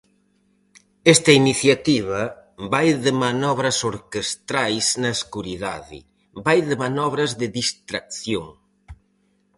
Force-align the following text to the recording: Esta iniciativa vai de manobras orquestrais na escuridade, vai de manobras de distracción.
Esta 1.13 1.31
iniciativa 1.41 2.21
vai 2.73 2.89
de 3.05 3.13
manobras 3.23 3.77
orquestrais 3.93 4.85
na 5.01 5.11
escuridade, 5.17 5.97
vai 6.45 6.59
de 6.69 6.75
manobras 6.83 7.31
de 7.41 7.47
distracción. 7.59 8.47